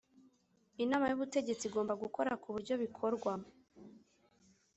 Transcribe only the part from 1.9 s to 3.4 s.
gukora ku buryo bikorwa